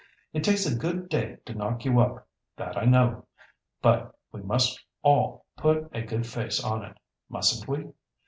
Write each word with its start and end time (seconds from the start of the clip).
It 0.33 0.43
takes 0.43 0.65
a 0.65 0.73
good 0.75 1.09
day 1.09 1.37
to 1.45 1.53
knock 1.53 1.85
you 1.85 1.99
up, 1.99 2.27
that 2.57 2.75
I 2.75 2.85
know. 2.85 3.27
But 3.83 4.17
we 4.31 4.41
must 4.41 4.83
all 5.03 5.45
put 5.57 5.91
a 5.93 6.01
good 6.01 6.25
face 6.25 6.63
on 6.63 6.83
it—mustn't 6.83 7.67
we? 7.67 7.93